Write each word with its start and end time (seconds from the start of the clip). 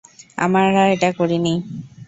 আমরা 0.37 0.83
এটা 0.93 1.09
করিনি। 1.17 1.53